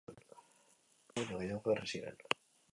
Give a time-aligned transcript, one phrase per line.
[0.07, 2.21] Lau hektarea baino gehiago erre ziren.